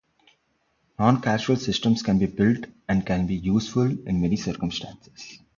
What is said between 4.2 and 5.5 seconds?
many circumstances.